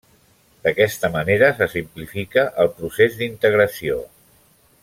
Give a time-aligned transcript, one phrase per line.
[0.67, 4.01] D’aquesta manera se simplifica el procés d’integració.